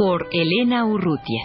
Por 0.00 0.28
Elena 0.32 0.86
Urrutia. 0.86 1.42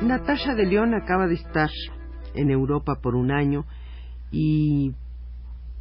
Natasha 0.00 0.54
de 0.54 0.64
León 0.64 0.94
acaba 0.94 1.26
de 1.26 1.34
estar 1.34 1.68
en 2.34 2.48
Europa 2.48 3.00
por 3.02 3.14
un 3.14 3.30
año 3.30 3.66
y 4.30 4.92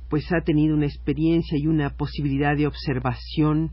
pues 0.09 0.25
ha 0.33 0.43
tenido 0.43 0.75
una 0.75 0.87
experiencia 0.87 1.57
y 1.57 1.67
una 1.67 1.91
posibilidad 1.91 2.57
de 2.57 2.67
observación 2.67 3.71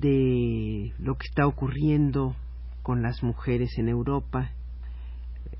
de 0.00 0.92
lo 0.98 1.14
que 1.16 1.26
está 1.26 1.46
ocurriendo 1.46 2.36
con 2.82 3.02
las 3.02 3.22
mujeres 3.22 3.70
en 3.78 3.88
Europa, 3.88 4.50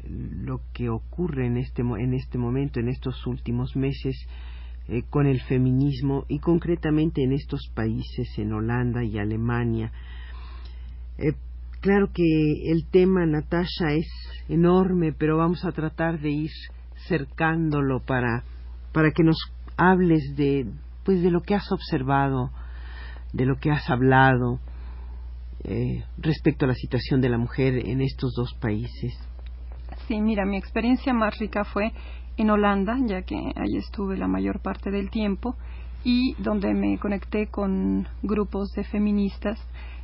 lo 0.08 0.60
que 0.72 0.88
ocurre 0.88 1.46
en 1.46 1.56
este, 1.56 1.82
en 1.82 2.14
este 2.14 2.38
momento, 2.38 2.80
en 2.80 2.88
estos 2.88 3.26
últimos 3.26 3.76
meses, 3.76 4.14
eh, 4.88 5.02
con 5.08 5.26
el 5.26 5.40
feminismo 5.42 6.26
y 6.28 6.40
concretamente 6.40 7.22
en 7.22 7.32
estos 7.32 7.70
países, 7.74 8.28
en 8.38 8.52
Holanda 8.52 9.02
y 9.02 9.18
Alemania. 9.18 9.92
Eh, 11.16 11.32
claro 11.80 12.10
que 12.12 12.22
el 12.70 12.86
tema, 12.90 13.24
Natasha, 13.24 13.92
es 13.92 14.06
enorme, 14.48 15.12
pero 15.12 15.38
vamos 15.38 15.64
a 15.64 15.72
tratar 15.72 16.20
de 16.20 16.30
ir 16.30 16.50
cercándolo 17.08 18.00
para, 18.00 18.44
para 18.92 19.10
que 19.10 19.22
nos 19.22 19.38
hables 19.76 20.36
de, 20.36 20.66
pues, 21.04 21.22
de 21.22 21.30
lo 21.30 21.40
que 21.40 21.54
has 21.54 21.70
observado, 21.72 22.50
de 23.34 23.46
lo 23.46 23.56
que 23.56 23.70
has 23.70 23.90
hablado 23.90 24.60
eh, 25.64 26.04
respecto 26.18 26.64
a 26.64 26.68
la 26.68 26.74
situación 26.74 27.20
de 27.20 27.28
la 27.28 27.38
mujer 27.38 27.74
en 27.86 28.00
estos 28.00 28.32
dos 28.34 28.54
países. 28.54 29.12
Sí, 30.06 30.20
mira, 30.20 30.44
mi 30.44 30.56
experiencia 30.56 31.12
más 31.12 31.38
rica 31.38 31.64
fue 31.64 31.92
en 32.36 32.50
Holanda, 32.50 32.96
ya 33.06 33.22
que 33.22 33.36
ahí 33.36 33.76
estuve 33.76 34.16
la 34.16 34.28
mayor 34.28 34.60
parte 34.60 34.90
del 34.90 35.10
tiempo 35.10 35.56
y 36.04 36.34
donde 36.38 36.74
me 36.74 36.98
conecté 36.98 37.48
con 37.48 38.06
grupos 38.22 38.70
de 38.72 38.84
feministas 38.84 39.58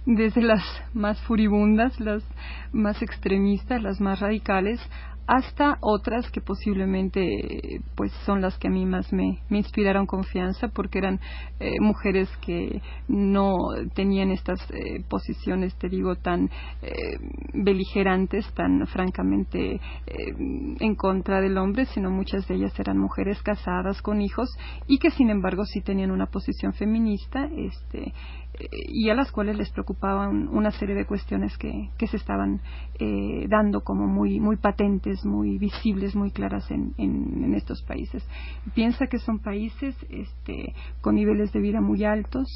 desde 0.06 0.42
las 0.42 0.64
más 0.94 1.20
furibundas, 1.22 2.00
las 2.00 2.24
más 2.72 3.00
extremistas, 3.02 3.82
las 3.82 4.00
más 4.00 4.20
radicales, 4.20 4.80
hasta 5.30 5.78
otras 5.80 6.28
que 6.32 6.40
posiblemente 6.40 7.80
pues 7.94 8.10
son 8.26 8.40
las 8.40 8.58
que 8.58 8.66
a 8.66 8.70
mí 8.72 8.84
más 8.84 9.12
me, 9.12 9.38
inspiraron 9.50 10.04
confianza 10.04 10.66
porque 10.74 10.98
eran 10.98 11.20
eh, 11.60 11.78
mujeres 11.80 12.28
que 12.44 12.82
no 13.06 13.54
tenían 13.94 14.32
estas 14.32 14.60
eh, 14.72 15.04
posiciones 15.08 15.76
te 15.76 15.88
digo 15.88 16.16
tan 16.16 16.50
eh, 16.82 16.90
beligerantes 17.54 18.44
tan 18.54 18.84
francamente 18.88 19.80
en 20.08 20.96
contra 20.96 21.40
del 21.40 21.58
hombre 21.58 21.86
sino 21.86 22.10
muchas 22.10 22.48
de 22.48 22.56
ellas 22.56 22.76
eran 22.80 22.98
mujeres 22.98 23.40
casadas 23.42 24.02
con 24.02 24.20
hijos 24.20 24.50
y 24.88 24.98
que 24.98 25.12
sin 25.12 25.30
embargo 25.30 25.64
sí 25.64 25.80
tenían 25.80 26.10
una 26.10 26.26
posición 26.26 26.72
feminista 26.72 27.48
este 27.56 28.12
y 28.88 29.08
a 29.08 29.14
las 29.14 29.30
cuales 29.30 29.56
les 29.56 29.70
preocupaban 29.70 30.48
una 30.48 30.70
serie 30.72 30.94
de 30.94 31.06
cuestiones 31.06 31.56
que, 31.56 31.90
que 31.96 32.06
se 32.06 32.16
estaban 32.16 32.60
eh, 32.98 33.46
dando 33.48 33.80
como 33.82 34.06
muy, 34.06 34.40
muy 34.40 34.56
patentes, 34.56 35.19
muy 35.24 35.58
visibles, 35.58 36.14
muy 36.14 36.30
claras 36.30 36.70
en, 36.70 36.94
en, 36.98 37.54
estos 37.54 37.82
países. 37.82 38.26
Piensa 38.74 39.06
que 39.06 39.18
son 39.18 39.38
países 39.40 39.94
este, 40.08 40.74
con 41.00 41.16
niveles 41.16 41.52
de 41.52 41.60
vida 41.60 41.80
muy 41.80 42.04
altos, 42.04 42.46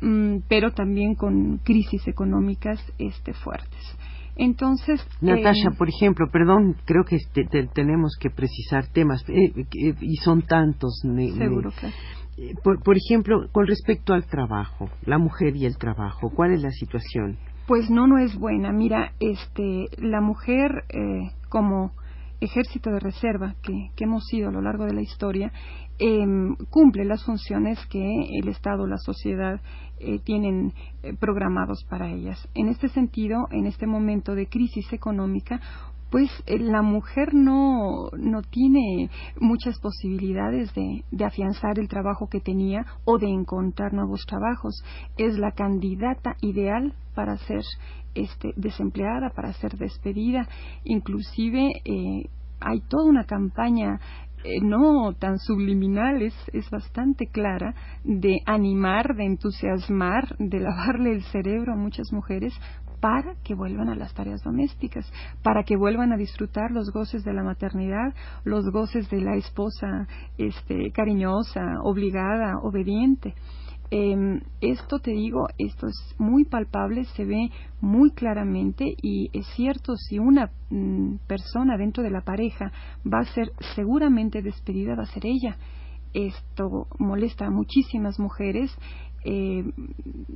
mm, 0.00 0.38
pero 0.48 0.72
también 0.72 1.14
con 1.14 1.58
crisis 1.58 2.06
económicas 2.06 2.80
este, 2.98 3.32
fuertes. 3.32 3.96
Entonces, 4.36 5.06
Natasha, 5.20 5.68
eh, 5.70 5.76
por 5.76 5.88
ejemplo, 5.88 6.26
perdón, 6.32 6.76
creo 6.86 7.04
que 7.04 7.18
tenemos 7.74 8.16
que 8.18 8.30
precisar 8.30 8.86
temas 8.86 9.22
eh, 9.28 9.52
y 10.00 10.16
son 10.16 10.42
tantos. 10.42 11.02
seguro, 11.36 11.70
eh, 12.38 12.54
por, 12.62 12.96
ejemplo, 12.96 13.48
con 13.52 13.66
respecto 13.66 14.14
al 14.14 14.24
trabajo, 14.24 14.88
la 15.04 15.18
mujer 15.18 15.54
y 15.54 15.66
el 15.66 15.76
trabajo, 15.76 16.30
¿cuál 16.30 16.52
es 16.52 16.62
la 16.62 16.70
situación? 16.70 17.36
Pues 17.66 17.90
no, 17.90 18.06
no 18.06 18.18
es 18.18 18.34
buena. 18.36 18.72
Mira, 18.72 19.12
este, 19.20 19.88
la 19.98 20.20
mujer 20.20 20.84
eh, 20.88 21.30
como 21.48 21.92
ejército 22.44 22.90
de 22.90 23.00
reserva 23.00 23.54
que, 23.62 23.90
hemos 23.98 24.24
sido 24.26 24.48
a 24.48 24.52
lo 24.52 24.62
largo 24.62 24.84
de 24.84 24.94
la 24.94 25.02
historia 25.02 25.52
em, 25.98 26.56
cumple 26.70 27.04
las 27.04 27.24
funciones 27.24 27.78
que 27.86 28.04
el 28.40 28.48
Estado, 28.48 28.86
la 28.86 28.98
sociedad 28.98 29.60
eh, 29.98 30.18
tienen 30.24 30.72
programados 31.20 31.84
para 31.88 32.10
ellas. 32.10 32.48
En 32.54 32.68
este 32.68 32.88
sentido, 32.88 33.46
en 33.50 33.66
este 33.66 33.86
momento 33.86 34.34
de 34.34 34.48
crisis 34.48 34.92
económica, 34.92 35.60
pues 36.12 36.30
eh, 36.44 36.58
la 36.58 36.82
mujer 36.82 37.32
no, 37.32 38.10
no 38.18 38.42
tiene 38.42 39.08
muchas 39.40 39.80
posibilidades 39.80 40.72
de, 40.74 41.04
de, 41.10 41.24
afianzar 41.24 41.78
el 41.78 41.88
trabajo 41.88 42.28
que 42.28 42.40
tenía 42.40 42.84
o 43.06 43.16
de 43.16 43.28
encontrar 43.28 43.94
nuevos 43.94 44.26
trabajos. 44.26 44.84
Es 45.16 45.38
la 45.38 45.52
candidata 45.52 46.36
ideal 46.42 46.92
para 47.14 47.38
ser 47.38 47.62
este, 48.14 48.52
desempleada, 48.56 49.30
para 49.30 49.54
ser 49.54 49.78
despedida. 49.78 50.46
Inclusive 50.84 51.70
eh, 51.82 52.28
hay 52.60 52.80
toda 52.90 53.08
una 53.08 53.24
campaña 53.24 53.98
eh, 54.44 54.60
no 54.60 55.14
tan 55.14 55.38
subliminal, 55.38 56.20
es, 56.20 56.34
es, 56.52 56.68
bastante 56.68 57.28
clara, 57.28 57.74
de 58.02 58.38
animar, 58.44 59.14
de 59.14 59.24
entusiasmar, 59.24 60.36
de 60.38 60.58
lavarle 60.58 61.12
el 61.12 61.22
cerebro 61.22 61.72
a 61.72 61.76
muchas 61.76 62.12
mujeres 62.12 62.52
para 63.02 63.34
que 63.42 63.56
vuelvan 63.56 63.88
a 63.88 63.96
las 63.96 64.14
tareas 64.14 64.44
domésticas, 64.44 65.12
para 65.42 65.64
que 65.64 65.76
vuelvan 65.76 66.12
a 66.12 66.16
disfrutar 66.16 66.70
los 66.70 66.92
goces 66.92 67.24
de 67.24 67.32
la 67.32 67.42
maternidad, 67.42 68.14
los 68.44 68.64
goces 68.70 69.10
de 69.10 69.20
la 69.20 69.34
esposa 69.34 70.06
este, 70.38 70.92
cariñosa, 70.92 71.80
obligada, 71.82 72.60
obediente. 72.62 73.34
Em, 73.90 74.40
esto 74.60 75.00
te 75.00 75.10
digo, 75.10 75.48
esto 75.58 75.88
es 75.88 76.14
muy 76.16 76.44
palpable, 76.44 77.04
se 77.16 77.24
ve 77.24 77.50
muy 77.80 78.12
claramente 78.12 78.94
y 79.02 79.30
es 79.32 79.48
cierto, 79.56 79.96
si 79.96 80.20
una 80.20 80.52
mm, 80.70 81.16
persona 81.26 81.76
dentro 81.76 82.04
de 82.04 82.10
la 82.10 82.20
pareja 82.20 82.70
va 83.04 83.18
a 83.18 83.34
ser 83.34 83.50
seguramente 83.74 84.42
despedida, 84.42 84.94
va 84.94 85.02
a 85.02 85.06
ser 85.12 85.26
ella. 85.26 85.56
Esto 86.14 86.86
molesta 87.00 87.46
a 87.46 87.50
muchísimas 87.50 88.20
mujeres 88.20 88.70
eh, 89.24 89.64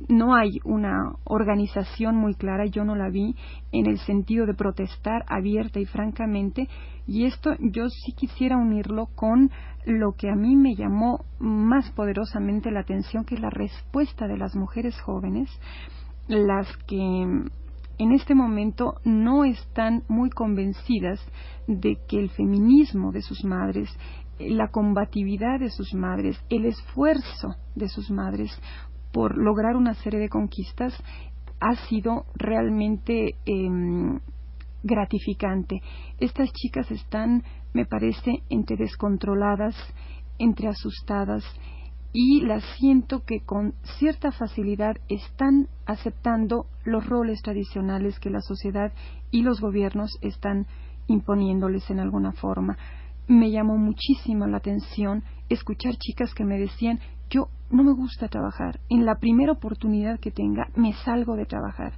no 0.07 0.35
hay 0.35 0.59
una 0.63 1.13
organización 1.25 2.15
muy 2.15 2.35
clara, 2.35 2.65
yo 2.65 2.83
no 2.83 2.95
la 2.95 3.09
vi, 3.09 3.35
en 3.71 3.87
el 3.87 3.97
sentido 3.99 4.45
de 4.45 4.53
protestar 4.53 5.23
abierta 5.27 5.79
y 5.79 5.85
francamente, 5.85 6.67
y 7.05 7.25
esto 7.25 7.51
yo 7.59 7.89
sí 7.89 8.13
quisiera 8.13 8.57
unirlo 8.57 9.07
con 9.15 9.51
lo 9.85 10.13
que 10.13 10.29
a 10.29 10.35
mí 10.35 10.55
me 10.55 10.75
llamó 10.75 11.25
más 11.39 11.89
poderosamente 11.91 12.71
la 12.71 12.81
atención, 12.81 13.23
que 13.23 13.35
es 13.35 13.41
la 13.41 13.49
respuesta 13.49 14.27
de 14.27 14.37
las 14.37 14.55
mujeres 14.55 14.99
jóvenes, 15.01 15.49
las 16.27 16.67
que 16.87 16.97
en 17.99 18.11
este 18.11 18.35
momento 18.35 18.95
no 19.03 19.43
están 19.43 20.03
muy 20.07 20.29
convencidas 20.29 21.19
de 21.67 21.97
que 22.07 22.19
el 22.19 22.29
feminismo 22.29 23.11
de 23.11 23.21
sus 23.21 23.43
madres, 23.43 23.89
la 24.39 24.69
combatividad 24.69 25.59
de 25.59 25.69
sus 25.69 25.93
madres, 25.93 26.39
el 26.49 26.65
esfuerzo 26.65 27.55
de 27.75 27.87
sus 27.87 28.11
madres 28.11 28.51
por 29.11 29.37
lograr 29.37 29.75
una 29.75 29.93
serie 29.95 30.19
de 30.19 30.29
conquistas 30.29 30.93
ha 31.59 31.75
sido 31.87 32.25
realmente 32.35 33.35
em, 33.45 34.19
gratificante. 34.83 35.81
Estas 36.19 36.51
chicas 36.53 36.91
están, 36.91 37.43
me 37.73 37.85
parece, 37.85 38.43
entre 38.49 38.77
descontroladas, 38.77 39.75
entre 40.37 40.67
asustadas 40.67 41.43
y 42.13 42.41
las 42.41 42.63
siento 42.77 43.23
que 43.25 43.41
con 43.41 43.73
cierta 43.99 44.31
facilidad 44.31 44.95
están 45.09 45.67
aceptando 45.85 46.67
los 46.85 47.05
roles 47.05 47.41
tradicionales 47.41 48.19
que 48.19 48.29
la 48.29 48.41
sociedad 48.41 48.93
y 49.31 49.43
los 49.43 49.61
gobiernos 49.61 50.17
están 50.21 50.67
imponiéndoles 51.07 51.89
en 51.89 51.99
alguna 51.99 52.31
forma 52.33 52.77
me 53.27 53.51
llamó 53.51 53.77
muchísimo 53.77 54.47
la 54.47 54.57
atención 54.57 55.23
escuchar 55.49 55.95
chicas 55.97 56.33
que 56.33 56.45
me 56.45 56.57
decían 56.57 56.99
yo 57.29 57.49
no 57.69 57.83
me 57.83 57.93
gusta 57.93 58.27
trabajar. 58.27 58.79
En 58.89 59.05
la 59.05 59.15
primera 59.15 59.51
oportunidad 59.51 60.19
que 60.19 60.31
tenga, 60.31 60.69
me 60.75 60.93
salgo 60.93 61.35
de 61.35 61.45
trabajar. 61.45 61.93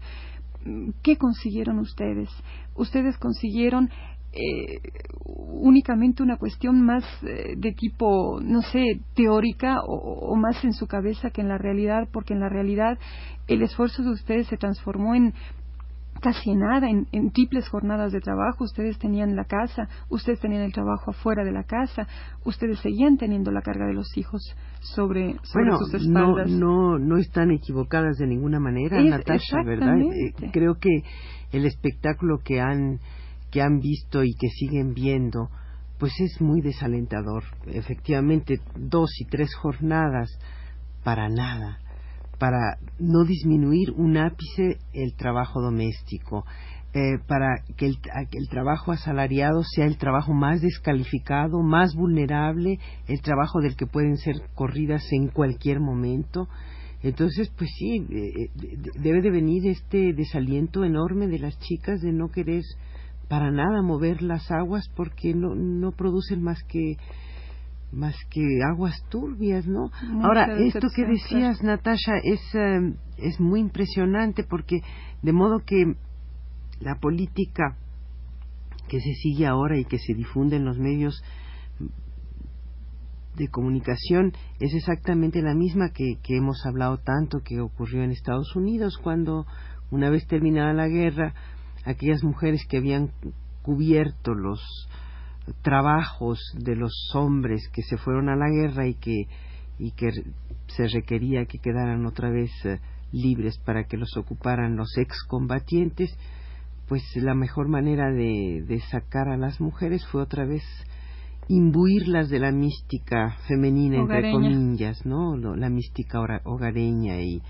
¿Qué 1.03 1.17
consiguieron 1.17 1.79
ustedes? 1.79 2.29
Ustedes 2.75 3.17
consiguieron 3.17 3.89
eh, 4.31 4.79
únicamente 5.25 6.21
una 6.21 6.37
cuestión 6.37 6.81
más 6.81 7.03
eh, 7.23 7.55
de 7.57 7.71
tipo, 7.71 8.39
no 8.41 8.61
sé, 8.61 9.01
teórica 9.15 9.77
o, 9.85 10.35
más 10.35 10.63
en 10.63 10.73
su 10.73 10.87
cabeza 10.87 11.31
que 11.31 11.41
en 11.41 11.47
la 11.47 11.57
realidad, 11.57 12.07
porque 12.11 12.33
en 12.33 12.39
la 12.39 12.49
realidad 12.49 12.99
el 13.47 13.61
esfuerzo 13.63 14.03
de 14.03 14.11
ustedes 14.11 14.47
se 14.47 14.57
transformó 14.57 15.15
en 15.15 15.33
casi 16.19 16.55
nada, 16.55 16.89
en, 16.89 17.31
triples 17.31 17.67
jornadas 17.69 18.11
de 18.11 18.19
trabajo. 18.19 18.63
Ustedes 18.63 18.97
tenían 18.99 19.35
la 19.35 19.45
casa, 19.45 19.87
ustedes 20.09 20.39
tenían 20.39 20.61
el 20.61 20.73
trabajo 20.73 21.11
afuera 21.11 21.43
de 21.43 21.51
la 21.51 21.63
casa, 21.63 22.07
ustedes 22.45 22.79
seguían 22.79 23.17
teniendo 23.17 23.51
la 23.51 23.61
carga 23.61 23.85
de 23.87 23.93
los 23.93 24.17
hijos 24.17 24.41
sobre, 24.79 25.35
sus 25.43 25.93
espaldas. 25.93 26.49
No, 26.49 26.97
no, 26.97 26.99
no 26.99 27.17
están 27.17 27.51
equivocadas 27.51 28.17
de 28.17 28.27
ninguna 28.27 28.59
manera, 28.59 29.01
Natasha, 29.01 29.63
¿verdad? 29.63 29.97
Eh, 29.97 30.49
creo 30.51 30.75
que 30.75 31.03
el 31.51 31.65
espectáculo 31.65 32.39
que 32.43 32.61
han, 32.61 32.99
que 33.51 33.61
han 33.61 33.79
visto 33.79 34.23
y 34.23 34.33
que 34.33 34.49
siguen 34.49 34.93
viendo, 34.93 35.49
pues 35.97 36.13
es 36.19 36.41
muy 36.41 36.61
desalentador. 36.61 37.43
Efectivamente, 37.67 38.59
dos 38.75 39.09
y 39.19 39.25
tres 39.25 39.53
jornadas 39.55 40.29
para 41.03 41.29
nada 41.29 41.79
para 42.39 42.77
no 42.97 43.25
disminuir 43.25 43.91
un 43.91 44.17
ápice 44.17 44.77
el 44.93 45.13
trabajo 45.15 45.61
doméstico, 45.61 46.45
eh, 46.93 47.19
para 47.27 47.63
que 47.77 47.85
el, 47.85 47.99
el, 48.31 48.49
trabajo 48.49 48.91
asalariado 48.91 49.61
sea 49.63 49.85
el 49.85 49.97
trabajo 49.97 50.33
más 50.33 50.61
descalificado, 50.61 51.61
más 51.61 51.93
vulnerable, 51.93 52.79
el 53.07 53.21
trabajo 53.21 53.59
del 53.61 53.75
que 53.75 53.85
pueden 53.85 54.17
ser 54.17 54.35
corridas 54.55 55.03
en 55.11 55.27
cualquier 55.27 55.79
momento. 55.81 56.47
Entonces, 57.03 57.51
pues 57.55 57.69
sí, 57.77 57.97
eh, 58.09 58.49
eh, 58.63 58.77
debe 58.99 59.21
de 59.21 59.29
venir 59.29 59.67
este 59.67 60.13
desaliento 60.13 60.83
enorme 60.83 61.27
de 61.27 61.39
las 61.39 61.59
chicas 61.59 62.01
de 62.01 62.11
no 62.11 62.29
querer 62.29 62.63
para 63.27 63.51
nada 63.51 63.83
mover 63.83 64.23
las 64.23 64.49
aguas 64.49 64.89
porque 64.95 65.35
no, 65.35 65.53
no 65.53 65.91
producen 65.91 66.41
más 66.41 66.63
que 66.63 66.97
más 67.91 68.15
que 68.29 68.41
aguas 68.63 69.03
turbias, 69.09 69.65
¿no? 69.65 69.91
Ahora, 70.21 70.57
esto 70.59 70.87
que 70.95 71.05
decías, 71.05 71.63
Natasha, 71.63 72.13
es, 72.23 72.39
em, 72.53 72.95
es 73.17 73.39
muy 73.39 73.59
impresionante 73.59 74.43
porque 74.43 74.81
de 75.21 75.33
modo 75.33 75.59
que 75.65 75.95
la 76.79 76.95
política 76.95 77.77
que 78.87 78.99
se 78.99 79.13
sigue 79.13 79.45
ahora 79.45 79.77
y 79.77 79.85
que 79.85 79.97
se 79.97 80.13
difunde 80.13 80.57
en 80.57 80.65
los 80.65 80.77
medios 80.77 81.23
de 83.35 83.47
comunicación 83.47 84.33
es 84.59 84.73
exactamente 84.73 85.41
la 85.41 85.53
misma 85.53 85.91
que, 85.91 86.17
que 86.23 86.37
hemos 86.37 86.65
hablado 86.65 86.97
tanto 86.97 87.39
que 87.43 87.61
ocurrió 87.61 88.03
en 88.03 88.11
Estados 88.11 88.55
Unidos 88.55 88.97
cuando 89.01 89.45
una 89.91 90.09
vez 90.09 90.27
terminada 90.27 90.73
la 90.73 90.87
guerra 90.87 91.33
aquellas 91.85 92.23
mujeres 92.23 92.65
que 92.67 92.77
habían 92.77 93.11
cubierto 93.61 94.33
los 94.33 94.59
trabajos 95.61 96.39
de 96.57 96.75
los 96.75 96.93
hombres 97.13 97.69
que 97.73 97.81
se 97.83 97.97
fueron 97.97 98.29
a 98.29 98.35
la 98.35 98.49
guerra 98.49 98.87
y 98.87 98.95
que, 98.95 99.27
y 99.77 99.91
que 99.91 100.11
se 100.67 100.87
requería 100.87 101.45
que 101.45 101.59
quedaran 101.59 102.05
otra 102.05 102.29
vez 102.29 102.51
eh, 102.65 102.79
libres 103.11 103.57
para 103.59 103.85
que 103.85 103.97
los 103.97 104.15
ocuparan 104.17 104.75
los 104.75 104.97
excombatientes, 104.97 106.15
pues 106.87 107.03
la 107.15 107.35
mejor 107.35 107.67
manera 107.67 108.11
de, 108.11 108.63
de 108.67 108.79
sacar 108.91 109.29
a 109.29 109.37
las 109.37 109.61
mujeres 109.61 110.05
fue 110.07 110.21
otra 110.21 110.45
vez 110.45 110.63
imbuirlas 111.47 112.29
de 112.29 112.39
la 112.39 112.51
mística 112.51 113.35
femenina, 113.47 113.97
entre 113.97 114.31
comillas, 114.31 115.03
¿no? 115.05 115.35
La 115.35 115.69
mística 115.69 116.19
hogareña 116.43 117.21
y 117.21 117.41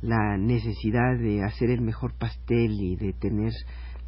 la 0.00 0.38
necesidad 0.38 1.18
de 1.18 1.42
hacer 1.44 1.70
el 1.70 1.82
mejor 1.82 2.14
pastel 2.14 2.72
y 2.80 2.96
de 2.96 3.12
tener 3.12 3.52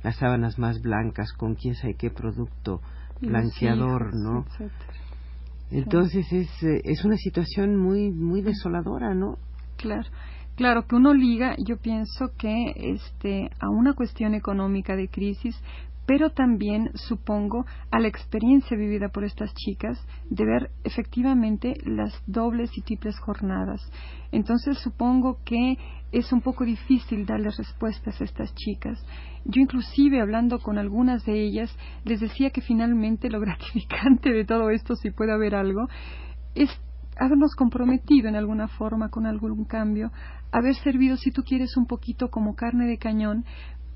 las 0.03 0.17
sábanas 0.17 0.59
más 0.59 0.81
blancas 0.81 1.33
con 1.33 1.55
quién 1.55 1.75
sabe 1.75 1.95
qué 1.95 2.11
producto 2.11 2.81
blanqueador, 3.21 4.15
¿no? 4.15 4.45
Entonces 5.71 6.33
es, 6.33 6.63
eh, 6.63 6.81
es 6.85 7.05
una 7.05 7.17
situación 7.17 7.77
muy 7.77 8.11
muy 8.11 8.43
desoladora, 8.43 9.15
¿no? 9.15 9.39
Claro. 9.77 10.09
Claro 10.57 10.87
que 10.87 10.97
uno 10.97 11.13
liga, 11.13 11.55
yo 11.59 11.77
pienso 11.77 12.33
que 12.39 12.73
este 12.77 13.51
a 13.61 13.69
una 13.69 13.93
cuestión 13.93 14.35
económica 14.35 14.97
de 14.97 15.09
crisis, 15.09 15.55
pero 16.07 16.31
también 16.31 16.91
supongo 16.95 17.67
a 17.91 17.99
la 17.99 18.07
experiencia 18.09 18.77
vivida 18.77 19.09
por 19.09 19.25
estas 19.25 19.53
chicas 19.55 19.99
de 20.31 20.45
ver 20.45 20.71
efectivamente 20.85 21.75
las 21.85 22.15
dobles 22.27 22.71
y 22.79 22.83
triples 22.83 23.19
jornadas. 23.19 23.81
Entonces 24.31 24.79
supongo 24.79 25.39
que 25.45 25.77
es 26.13 26.33
un 26.33 26.41
poco 26.41 26.65
difícil 26.65 27.27
darles 27.27 27.57
respuestas 27.57 28.21
a 28.21 28.25
estas 28.25 28.55
chicas. 28.55 29.05
Yo 29.45 29.61
inclusive 29.61 30.21
hablando 30.21 30.61
con 30.61 30.79
algunas 30.79 31.25
de 31.27 31.43
ellas 31.43 31.77
les 32.05 32.21
decía 32.21 32.51
que 32.51 32.61
finalmente 32.61 33.29
lo 33.29 33.41
gratificante 33.47 34.33
de 34.33 34.45
todo 34.45 34.71
esto, 34.71 34.95
si 34.95 35.11
puede 35.11 35.33
haber 35.33 35.57
algo, 35.57 35.89
es 36.55 36.71
habernos 37.19 37.55
comprometido 37.57 38.29
en 38.29 38.37
alguna 38.37 38.69
forma 38.69 39.09
con 39.09 39.27
algún 39.27 39.65
cambio, 39.65 40.13
haber 40.53 40.75
servido, 40.77 41.17
si 41.17 41.33
tú 41.33 41.43
quieres, 41.43 41.77
un 41.77 41.87
poquito 41.87 42.29
como 42.29 42.55
carne 42.55 42.87
de 42.87 42.99
cañón 42.99 43.45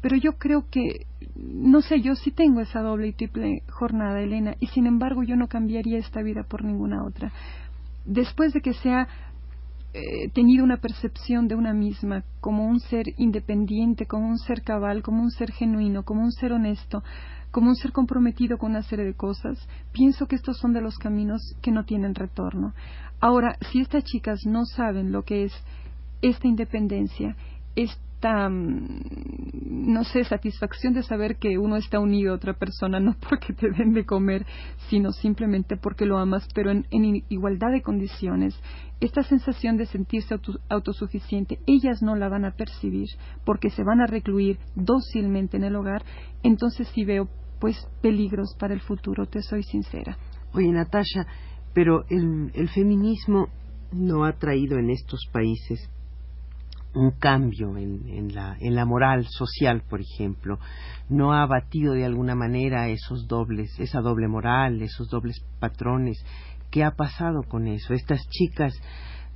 pero 0.00 0.16
yo 0.16 0.32
creo 0.38 0.68
que, 0.70 1.06
no 1.40 1.80
sé, 1.80 2.00
yo 2.00 2.14
sí 2.14 2.30
tengo 2.30 2.60
esa 2.60 2.80
doble 2.80 3.08
y 3.08 3.12
triple 3.12 3.62
jornada, 3.70 4.20
Elena, 4.20 4.54
y 4.60 4.66
sin 4.68 4.86
embargo 4.86 5.22
yo 5.22 5.36
no 5.36 5.48
cambiaría 5.48 5.98
esta 5.98 6.22
vida 6.22 6.44
por 6.44 6.64
ninguna 6.64 7.04
otra. 7.04 7.32
Después 8.04 8.52
de 8.52 8.60
que 8.60 8.74
se 8.74 8.90
ha 8.92 9.08
eh, 9.92 10.28
tenido 10.32 10.62
una 10.62 10.76
percepción 10.76 11.48
de 11.48 11.56
una 11.56 11.72
misma 11.72 12.22
como 12.40 12.66
un 12.66 12.78
ser 12.78 13.06
independiente, 13.16 14.06
como 14.06 14.28
un 14.28 14.38
ser 14.38 14.62
cabal, 14.62 15.02
como 15.02 15.22
un 15.22 15.30
ser 15.30 15.50
genuino, 15.50 16.04
como 16.04 16.22
un 16.22 16.30
ser 16.30 16.52
honesto, 16.52 17.02
como 17.50 17.70
un 17.70 17.76
ser 17.76 17.92
comprometido 17.92 18.58
con 18.58 18.70
una 18.70 18.82
serie 18.82 19.04
de 19.04 19.14
cosas, 19.14 19.58
pienso 19.92 20.26
que 20.26 20.36
estos 20.36 20.58
son 20.58 20.72
de 20.72 20.80
los 20.80 20.96
caminos 20.98 21.40
que 21.60 21.72
no 21.72 21.84
tienen 21.84 22.14
retorno. 22.14 22.74
Ahora, 23.20 23.56
si 23.70 23.80
estas 23.80 24.04
chicas 24.04 24.40
no 24.46 24.64
saben 24.64 25.10
lo 25.10 25.22
que 25.22 25.44
es 25.44 25.52
esta 26.22 26.46
independencia, 26.46 27.36
esta, 27.74 28.48
mm, 28.48 29.19
no 29.70 30.02
sé, 30.02 30.24
satisfacción 30.24 30.94
de 30.94 31.04
saber 31.04 31.36
que 31.36 31.56
uno 31.56 31.76
está 31.76 32.00
unido 32.00 32.32
a 32.32 32.36
otra 32.36 32.54
persona, 32.54 32.98
no 32.98 33.14
porque 33.28 33.52
te 33.52 33.70
den 33.70 33.92
de 33.92 34.04
comer, 34.04 34.44
sino 34.88 35.12
simplemente 35.12 35.76
porque 35.76 36.06
lo 36.06 36.18
amas, 36.18 36.46
pero 36.54 36.72
en, 36.72 36.84
igualdad 37.28 37.70
de 37.70 37.82
condiciones. 37.82 38.58
Esta 39.00 39.22
sensación 39.22 39.76
de 39.76 39.86
sentirse 39.86 40.34
autosuficiente, 40.68 41.60
ellas 41.66 42.02
no 42.02 42.16
la 42.16 42.28
van 42.28 42.44
a 42.44 42.56
percibir 42.56 43.08
porque 43.46 43.70
se 43.70 43.84
van 43.84 44.00
a 44.00 44.06
recluir 44.06 44.58
dócilmente 44.74 45.56
en 45.56 45.64
el 45.64 45.76
hogar, 45.76 46.04
entonces 46.42 46.88
sí 46.88 47.04
veo 47.04 47.28
pues 47.60 47.76
peligros 48.02 48.56
para 48.58 48.74
el 48.74 48.80
futuro, 48.80 49.26
te 49.26 49.40
soy 49.42 49.62
sincera. 49.62 50.18
Oye, 50.52 50.68
Natasha, 50.68 51.26
pero 51.72 52.04
el, 52.10 52.50
el 52.54 52.68
feminismo 52.70 53.48
no 53.92 54.24
ha 54.24 54.32
traído 54.32 54.78
en 54.78 54.90
estos 54.90 55.26
países 55.32 55.88
un 56.94 57.12
cambio 57.12 57.76
en, 57.76 58.34
la, 58.34 58.56
en 58.58 58.74
la 58.74 58.84
moral 58.84 59.26
social, 59.28 59.82
por 59.88 60.00
ejemplo, 60.00 60.58
no 61.08 61.32
ha 61.32 61.42
abatido 61.42 61.94
de 61.94 62.04
alguna 62.04 62.34
manera 62.34 62.88
esos 62.88 63.28
dobles, 63.28 63.78
esa 63.78 64.00
doble 64.00 64.28
moral, 64.28 64.82
esos 64.82 65.08
dobles 65.08 65.44
patrones. 65.60 66.24
¿Qué 66.70 66.84
ha 66.84 66.92
pasado 66.92 67.42
con 67.42 67.66
eso? 67.66 67.94
¿Estas 67.94 68.26
chicas 68.28 68.72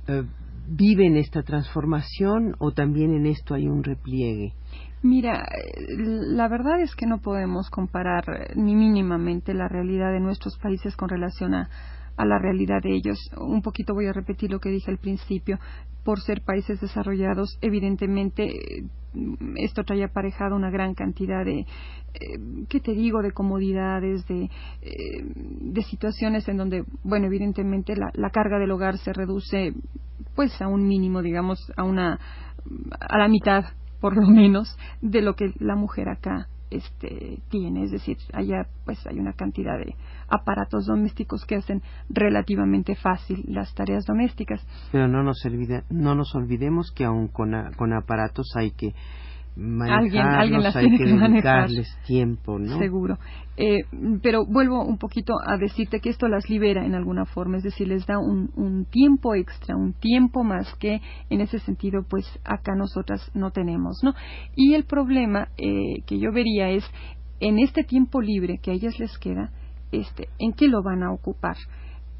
eh, 0.07 0.23
viven 0.67 1.15
esta 1.15 1.43
transformación 1.43 2.55
o 2.59 2.71
también 2.71 3.13
en 3.13 3.25
esto 3.25 3.53
hay 3.53 3.67
un 3.67 3.83
repliegue? 3.83 4.53
Mira, 5.01 5.45
la 5.97 6.47
verdad 6.47 6.81
es 6.81 6.95
que 6.95 7.05
no 7.05 7.19
podemos 7.19 7.69
comparar 7.69 8.23
ni 8.55 8.75
mínimamente 8.75 9.53
la 9.53 9.67
realidad 9.67 10.11
de 10.11 10.19
nuestros 10.19 10.57
países 10.57 10.95
con 10.95 11.09
relación 11.09 11.53
a, 11.53 11.69
a 12.17 12.25
la 12.25 12.39
realidad 12.39 12.81
de 12.81 12.95
ellos. 12.95 13.19
Un 13.37 13.61
poquito 13.61 13.93
voy 13.93 14.07
a 14.07 14.13
repetir 14.13 14.51
lo 14.51 14.59
que 14.59 14.69
dije 14.69 14.91
al 14.91 14.97
principio 14.97 15.59
por 16.03 16.21
ser 16.21 16.41
países 16.41 16.79
desarrollados, 16.79 17.57
evidentemente 17.61 18.85
esto 19.55 19.83
trae 19.83 20.03
aparejado 20.03 20.55
una 20.55 20.69
gran 20.69 20.93
cantidad 20.93 21.43
de, 21.43 21.61
eh, 21.61 21.65
¿qué 22.69 22.79
te 22.79 22.93
digo?, 22.93 23.23
de 23.23 23.31
comodidades, 23.31 24.25
de, 24.27 24.43
eh, 24.43 25.23
de 25.23 25.81
situaciones 25.83 26.47
en 26.47 26.57
donde, 26.57 26.83
bueno, 27.03 27.25
evidentemente 27.25 27.95
la, 27.95 28.11
la 28.13 28.29
carga 28.29 28.59
del 28.59 28.71
hogar 28.71 28.97
se 28.99 29.13
reduce 29.13 29.73
pues 30.35 30.61
a 30.61 30.67
un 30.67 30.87
mínimo, 30.87 31.21
digamos, 31.21 31.71
a 31.75 31.83
una, 31.83 32.19
a 32.99 33.17
la 33.17 33.27
mitad 33.27 33.63
por 33.99 34.15
lo 34.15 34.27
menos 34.27 34.77
de 35.01 35.21
lo 35.21 35.35
que 35.35 35.53
la 35.59 35.75
mujer 35.75 36.09
acá 36.09 36.47
este, 36.69 37.39
tiene, 37.49 37.83
es 37.83 37.91
decir, 37.91 38.17
allá 38.33 38.67
pues 38.85 39.05
hay 39.07 39.19
una 39.19 39.33
cantidad 39.33 39.77
de 39.77 39.95
aparatos 40.27 40.85
domésticos 40.85 41.45
que 41.45 41.55
hacen 41.55 41.81
relativamente 42.09 42.95
fácil 42.95 43.43
las 43.47 43.73
tareas 43.73 44.05
domésticas. 44.05 44.65
Pero 44.91 45.07
no 45.07 45.23
nos, 45.23 45.41
no 45.89 46.15
nos 46.15 46.35
olvidemos 46.35 46.91
que 46.91 47.05
aún 47.05 47.27
con, 47.27 47.53
con 47.75 47.93
aparatos 47.93 48.47
hay 48.55 48.71
que 48.71 48.93
alguien, 49.57 50.21
alguien 50.21 50.63
las 50.63 50.73
tiene 50.73 50.97
que, 50.97 51.05
dedicarles 51.05 51.97
tiempo, 52.05 52.59
¿no? 52.59 52.77
Seguro. 52.77 53.17
Eh, 53.57 53.83
pero 54.21 54.45
vuelvo 54.45 54.83
un 54.83 54.97
poquito 54.97 55.33
a 55.41 55.57
decirte 55.57 56.01
que 56.01 56.09
esto 56.09 56.27
las 56.27 56.49
libera 56.49 56.85
en 56.85 56.93
alguna 56.93 57.25
forma, 57.25 57.57
es 57.57 57.63
decir, 57.63 57.87
les 57.87 58.05
da 58.05 58.19
un, 58.19 58.51
un 58.55 58.85
tiempo 58.85 59.33
extra, 59.33 59.77
un 59.77 59.93
tiempo 59.93 60.43
más 60.43 60.73
que 60.75 60.99
en 61.29 61.41
ese 61.41 61.59
sentido, 61.59 62.03
pues 62.09 62.25
acá 62.43 62.75
nosotras 62.75 63.31
no 63.33 63.51
tenemos, 63.51 63.99
¿no? 64.03 64.13
Y 64.55 64.73
el 64.73 64.83
problema 64.83 65.47
eh, 65.57 66.01
que 66.05 66.19
yo 66.19 66.33
vería 66.33 66.69
es 66.69 66.83
en 67.39 67.59
este 67.59 67.83
tiempo 67.83 68.21
libre 68.21 68.59
que 68.61 68.71
a 68.71 68.73
ellas 68.73 68.99
les 68.99 69.17
queda, 69.17 69.51
este, 69.91 70.27
¿en 70.39 70.51
qué 70.53 70.67
lo 70.67 70.83
van 70.83 71.03
a 71.03 71.13
ocupar? 71.13 71.55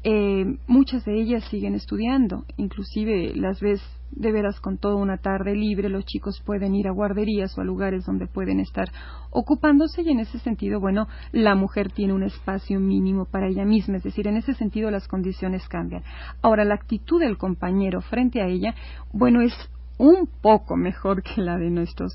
Eh, 0.08 0.58
muchas 0.68 1.04
de 1.04 1.20
ellas 1.20 1.42
siguen 1.50 1.74
estudiando, 1.74 2.44
inclusive 2.56 3.34
las 3.34 3.60
ves 3.60 3.82
de 4.12 4.30
veras 4.30 4.60
con 4.60 4.78
toda 4.78 4.94
una 4.94 5.18
tarde 5.18 5.56
libre, 5.56 5.88
los 5.88 6.04
chicos 6.04 6.40
pueden 6.46 6.76
ir 6.76 6.86
a 6.86 6.92
guarderías 6.92 7.58
o 7.58 7.60
a 7.60 7.64
lugares 7.64 8.06
donde 8.06 8.28
pueden 8.28 8.60
estar 8.60 8.88
ocupándose 9.32 10.02
y 10.02 10.10
en 10.10 10.20
ese 10.20 10.38
sentido, 10.38 10.78
bueno, 10.78 11.08
la 11.32 11.56
mujer 11.56 11.90
tiene 11.90 12.12
un 12.12 12.22
espacio 12.22 12.78
mínimo 12.78 13.24
para 13.24 13.48
ella 13.48 13.64
misma, 13.64 13.96
es 13.96 14.04
decir, 14.04 14.28
en 14.28 14.36
ese 14.36 14.54
sentido 14.54 14.92
las 14.92 15.08
condiciones 15.08 15.66
cambian. 15.66 16.04
Ahora, 16.40 16.64
la 16.64 16.74
actitud 16.74 17.18
del 17.18 17.36
compañero 17.36 18.00
frente 18.00 18.40
a 18.40 18.46
ella, 18.46 18.76
bueno, 19.12 19.40
es 19.40 19.54
un 19.98 20.28
poco 20.40 20.76
mejor 20.76 21.24
que 21.24 21.40
la 21.40 21.58
de 21.58 21.70
nuestros 21.70 22.12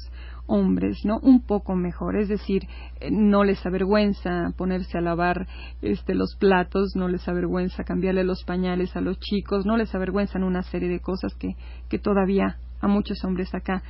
hombres, 0.47 1.05
¿no? 1.05 1.19
Un 1.19 1.41
poco 1.41 1.75
mejor, 1.75 2.17
es 2.17 2.27
decir, 2.27 2.63
eh, 2.99 3.09
no 3.11 3.43
les 3.43 3.65
avergüenza 3.65 4.51
ponerse 4.57 4.97
a 4.97 5.01
lavar 5.01 5.47
este 5.81 6.15
los 6.15 6.35
platos, 6.35 6.95
no 6.95 7.07
les 7.07 7.27
avergüenza 7.27 7.83
cambiarle 7.83 8.23
los 8.23 8.43
pañales 8.43 8.95
a 8.95 9.01
los 9.01 9.19
chicos, 9.19 9.65
no 9.65 9.77
les 9.77 9.93
avergüenzan 9.95 10.43
una 10.43 10.63
serie 10.63 10.89
de 10.89 10.99
cosas 10.99 11.33
que, 11.35 11.55
que 11.89 11.99
todavía 11.99 12.57
a 12.81 12.87
muchos 12.87 13.23
hombres 13.23 13.53
acá 13.53 13.83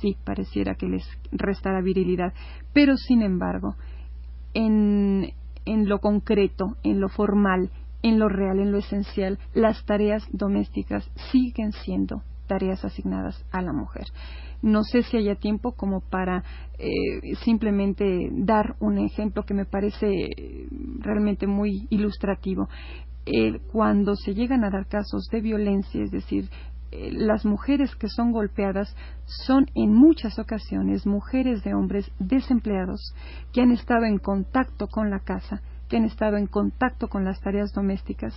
sí 0.00 0.16
pareciera 0.24 0.74
que 0.74 0.88
les 0.88 1.04
restara 1.30 1.80
virilidad, 1.82 2.32
pero 2.72 2.96
sin 2.96 3.22
embargo, 3.22 3.76
en, 4.54 5.32
en 5.64 5.88
lo 5.88 5.98
concreto, 5.98 6.76
en 6.82 7.00
lo 7.00 7.08
formal, 7.08 7.70
en 8.02 8.18
lo 8.18 8.28
real, 8.28 8.58
en 8.58 8.72
lo 8.72 8.78
esencial, 8.78 9.38
las 9.54 9.84
tareas 9.84 10.26
domésticas 10.32 11.08
siguen 11.30 11.72
siendo 11.72 12.22
tareas 12.50 12.84
asignadas 12.84 13.40
a 13.52 13.62
la 13.62 13.72
mujer. 13.72 14.06
No 14.60 14.82
sé 14.82 15.04
si 15.04 15.16
haya 15.16 15.36
tiempo 15.36 15.72
como 15.72 16.00
para 16.00 16.42
eh, 16.78 17.36
simplemente 17.44 18.28
dar 18.32 18.74
un 18.80 18.98
ejemplo 18.98 19.44
que 19.44 19.54
me 19.54 19.66
parece 19.66 20.26
realmente 20.98 21.46
muy 21.46 21.86
ilustrativo. 21.90 22.68
Cuando 23.70 24.16
se 24.16 24.34
llegan 24.34 24.64
a 24.64 24.70
dar 24.70 24.88
casos 24.88 25.28
de 25.30 25.40
violencia, 25.40 26.02
es 26.02 26.10
decir, 26.10 26.50
eh, 26.92 27.10
las 27.12 27.44
mujeres 27.44 27.94
que 27.94 28.08
son 28.08 28.32
golpeadas 28.32 28.96
son 29.46 29.66
en 29.76 29.94
muchas 29.94 30.40
ocasiones 30.40 31.06
mujeres 31.06 31.62
de 31.62 31.72
hombres 31.72 32.10
desempleados 32.18 33.14
que 33.52 33.60
han 33.60 33.70
estado 33.70 34.06
en 34.06 34.18
contacto 34.18 34.88
con 34.88 35.08
la 35.08 35.20
casa, 35.20 35.62
que 35.90 35.96
han 35.96 36.04
estado 36.04 36.38
en 36.38 36.46
contacto 36.46 37.08
con 37.08 37.24
las 37.24 37.40
tareas 37.40 37.72
domésticas 37.74 38.32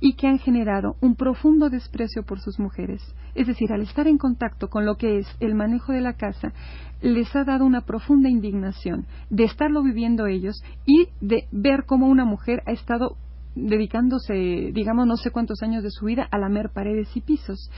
y 0.00 0.14
que 0.14 0.28
han 0.28 0.38
generado 0.38 0.96
un 1.00 1.16
profundo 1.16 1.68
desprecio 1.68 2.22
por 2.22 2.40
sus 2.40 2.58
mujeres. 2.58 3.02
Es 3.34 3.46
decir, 3.46 3.72
al 3.72 3.82
estar 3.82 4.06
en 4.06 4.18
contacto 4.18 4.68
con 4.68 4.86
lo 4.86 4.96
que 4.96 5.18
es 5.18 5.26
el 5.40 5.54
manejo 5.54 5.92
de 5.92 6.00
la 6.00 6.14
casa, 6.14 6.52
les 7.02 7.34
ha 7.36 7.44
dado 7.44 7.66
una 7.66 7.82
profunda 7.82 8.30
indignación 8.30 9.06
de 9.30 9.44
estarlo 9.44 9.82
viviendo 9.82 10.26
ellos 10.26 10.62
y 10.86 11.08
de 11.20 11.48
ver 11.50 11.84
cómo 11.86 12.06
una 12.06 12.24
mujer 12.24 12.62
ha 12.66 12.72
estado 12.72 13.16
dedicándose, 13.54 14.70
digamos, 14.72 15.06
no 15.06 15.16
sé 15.16 15.30
cuántos 15.30 15.62
años 15.62 15.82
de 15.82 15.90
su 15.90 16.06
vida 16.06 16.26
a 16.30 16.38
lamer 16.38 16.70
paredes 16.70 17.14
y 17.16 17.20
pisos. 17.20 17.70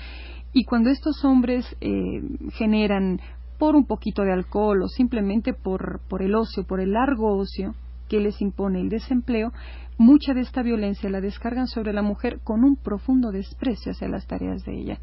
Y 0.52 0.64
cuando 0.64 0.90
estos 0.90 1.25
hombres 1.25 1.66
eh, 1.81 2.23
generan 2.52 3.21
por 3.59 3.75
un 3.75 3.87
poquito 3.87 4.23
de 4.23 4.33
alcohol 4.33 4.83
o 4.83 4.88
simplemente 4.88 5.54
por, 5.54 6.00
por 6.09 6.23
el 6.23 6.35
ocio, 6.35 6.64
por 6.64 6.81
el 6.81 6.93
largo 6.93 7.37
ocio 7.37 7.75
que 8.09 8.21
les 8.21 8.41
impone 8.41 8.81
el 8.81 8.89
desempleo, 8.89 9.53
mucha 9.99 10.35
de 10.35 10.41
esta 10.41 10.63
violencia 10.63 11.09
la 11.11 11.21
descargan 11.21 11.67
sobre 11.67 11.93
la 11.93 12.03
mujer 12.03 12.41
con 12.43 12.65
un 12.65 12.77
profundo 12.77 13.31
desprecio 13.31 13.93
hacia 13.93 14.09
las 14.09 14.27
tareas 14.27 14.65
de 14.65 14.79
ellas. 14.79 15.01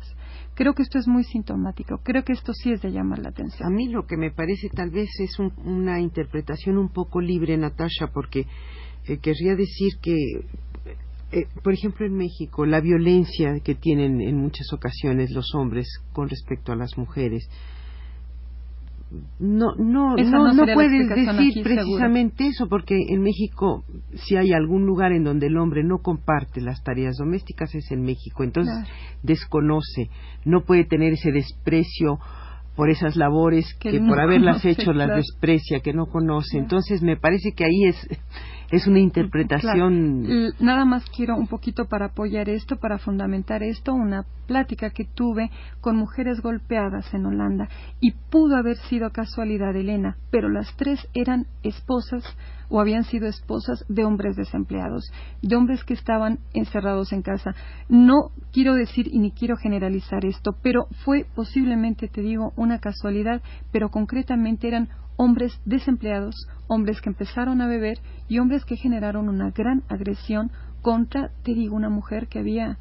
Creo 0.53 0.73
que 0.73 0.83
esto 0.83 0.99
es 0.99 1.07
muy 1.07 1.23
sintomático, 1.23 1.99
creo 2.03 2.23
que 2.23 2.33
esto 2.33 2.53
sí 2.53 2.71
es 2.71 2.81
de 2.81 2.91
llamar 2.91 3.19
la 3.19 3.29
atención. 3.29 3.67
A 3.67 3.71
mí 3.71 3.87
lo 3.87 4.05
que 4.05 4.17
me 4.17 4.31
parece 4.31 4.69
tal 4.69 4.89
vez 4.89 5.09
es 5.19 5.39
una 5.39 5.99
interpretación 5.99 6.77
un 6.77 6.89
poco 6.89 7.21
libre, 7.21 7.57
Natasha, 7.57 8.07
porque 8.13 8.47
eh, 9.07 9.17
querría 9.19 9.55
decir 9.55 9.93
que, 10.01 10.15
eh, 11.31 11.47
por 11.63 11.73
ejemplo, 11.73 12.05
en 12.05 12.13
México, 12.13 12.65
la 12.65 12.81
violencia 12.81 13.59
que 13.63 13.75
tienen 13.75 14.19
en 14.19 14.37
muchas 14.37 14.71
ocasiones 14.73 15.31
los 15.31 15.55
hombres 15.55 15.87
con 16.11 16.27
respecto 16.27 16.73
a 16.73 16.75
las 16.75 16.97
mujeres, 16.97 17.47
no 19.39 19.75
no 19.75 20.15
no, 20.15 20.53
no, 20.53 20.65
puedes 20.73 21.09
decir 21.09 21.63
precisamente 21.63 22.47
eso 22.47 22.67
porque 22.69 22.95
en 23.09 23.21
México 23.21 23.83
si 24.13 24.37
hay 24.37 24.53
algún 24.53 24.85
lugar 24.85 25.11
en 25.11 25.23
donde 25.23 25.47
el 25.47 25.57
hombre 25.57 25.83
no 25.83 25.97
comparte 25.97 26.61
las 26.61 26.81
tareas 26.83 27.17
domésticas 27.17 27.75
es 27.75 27.91
en 27.91 28.03
México. 28.03 28.43
Entonces 28.43 28.73
desconoce 29.23 30.09
no 30.45 30.61
puede 30.61 30.85
tener 30.85 31.13
ese 31.13 31.31
desprecio 31.31 32.19
por 32.75 32.89
esas 32.89 33.17
labores 33.17 33.73
que, 33.79 33.99
por 33.99 34.19
haberlas 34.19 34.63
hecho 34.63 34.93
las 34.93 35.15
desprecia 35.15 35.81
que 35.81 35.93
no 35.93 36.05
conoce. 36.05 36.57
Entonces 36.57 37.01
me 37.01 37.17
parece 37.17 37.51
que 37.51 37.65
ahí 37.65 37.85
es 37.85 38.07
es 38.71 38.87
una 38.87 38.99
interpretación. 38.99 40.53
Nada 40.59 40.85
más 40.85 41.05
quiero 41.15 41.35
un 41.35 41.47
poquito 41.47 41.85
para 41.85 42.07
apoyar 42.07 42.49
esto, 42.49 42.77
para 42.77 42.97
fundamentar 42.97 43.63
esto, 43.63 43.93
una 43.93 44.25
plática 44.47 44.89
que 44.89 45.05
tuve 45.05 45.51
con 45.81 45.97
mujeres 45.97 46.41
golpeadas 46.41 47.13
en 47.13 47.25
Holanda 47.25 47.69
y 47.99 48.11
pudo 48.29 48.55
haber 48.55 48.77
sido 48.77 49.11
casualidad, 49.11 49.75
Elena, 49.75 50.17
pero 50.31 50.49
las 50.49 50.73
tres 50.77 51.05
eran 51.13 51.47
esposas 51.63 52.23
o 52.69 52.79
habían 52.79 53.03
sido 53.03 53.27
esposas 53.27 53.83
de 53.89 54.05
hombres 54.05 54.37
desempleados, 54.37 55.11
de 55.41 55.55
hombres 55.57 55.83
que 55.83 55.93
estaban 55.93 56.39
encerrados 56.53 57.11
en 57.11 57.21
casa. 57.21 57.53
No 57.89 58.31
quiero 58.53 58.73
decir 58.75 59.09
y 59.11 59.19
ni 59.19 59.31
quiero 59.31 59.57
generalizar 59.57 60.23
esto, 60.25 60.55
pero 60.63 60.87
fue 61.03 61.25
posiblemente, 61.35 62.07
te 62.07 62.21
digo, 62.21 62.53
una 62.55 62.79
casualidad, 62.79 63.41
pero 63.73 63.89
concretamente 63.89 64.69
eran 64.69 64.87
hombres 65.21 65.53
desempleados, 65.65 66.35
hombres 66.67 66.99
que 66.99 67.09
empezaron 67.09 67.61
a 67.61 67.67
beber 67.67 67.99
y 68.27 68.39
hombres 68.39 68.65
que 68.65 68.75
generaron 68.75 69.29
una 69.29 69.51
gran 69.51 69.83
agresión 69.87 70.49
contra, 70.81 71.29
te 71.43 71.53
digo, 71.53 71.75
una 71.75 71.89
mujer 71.89 72.27
que 72.27 72.39
había 72.39 72.79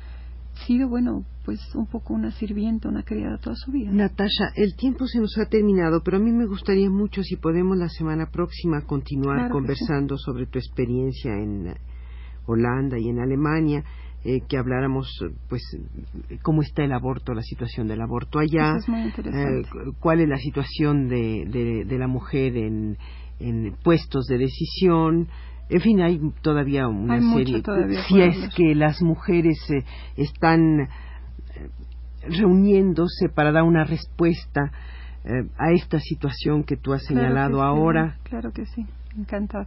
sido, 0.66 0.88
bueno, 0.88 1.26
pues 1.44 1.60
un 1.74 1.86
poco 1.86 2.14
una 2.14 2.30
sirvienta, 2.30 2.88
una 2.88 3.02
criada 3.02 3.36
toda 3.36 3.56
su 3.56 3.70
vida. 3.70 3.90
Natasha, 3.92 4.52
el 4.56 4.74
tiempo 4.74 5.06
se 5.06 5.20
nos 5.20 5.36
ha 5.36 5.50
terminado, 5.50 6.00
pero 6.02 6.16
a 6.16 6.20
mí 6.20 6.32
me 6.32 6.46
gustaría 6.46 6.88
mucho 6.88 7.22
si 7.22 7.36
podemos 7.36 7.76
la 7.76 7.90
semana 7.90 8.30
próxima 8.30 8.86
continuar 8.86 9.50
conversando 9.50 10.16
sobre 10.16 10.46
tu 10.46 10.58
experiencia 10.58 11.32
en 11.34 11.74
Holanda 12.46 12.98
y 12.98 13.10
en 13.10 13.20
Alemania. 13.20 13.84
Eh, 14.22 14.42
que 14.46 14.58
habláramos, 14.58 15.08
pues, 15.48 15.62
cómo 16.42 16.60
está 16.60 16.84
el 16.84 16.92
aborto, 16.92 17.32
la 17.32 17.40
situación 17.40 17.88
del 17.88 18.02
aborto 18.02 18.38
allá, 18.38 18.76
eh, 18.76 19.62
cuál 19.98 20.20
es 20.20 20.28
la 20.28 20.36
situación 20.36 21.08
de, 21.08 21.86
de, 21.86 21.98
la 21.98 22.06
mujer 22.06 22.54
en, 22.58 22.98
en, 23.38 23.74
puestos 23.82 24.26
de 24.26 24.36
decisión. 24.36 25.28
En 25.70 25.80
fin, 25.80 26.02
hay 26.02 26.20
todavía 26.42 26.86
una 26.86 27.18
serie. 27.34 27.62
si 28.08 28.20
es 28.20 28.54
que 28.54 28.74
las 28.74 29.00
mujeres 29.00 29.58
eh, 29.70 29.84
están 30.18 30.86
reuniéndose 32.28 33.30
para 33.34 33.52
dar 33.52 33.62
una 33.62 33.84
respuesta 33.84 34.70
a 35.56 35.72
esta 35.72 35.98
situación 35.98 36.64
que 36.64 36.76
tú 36.76 36.92
has 36.92 37.04
señalado 37.06 37.62
ahora. 37.62 38.18
claro 38.24 38.52
que 38.52 38.66
sí, 38.66 38.84
encantado. 39.16 39.66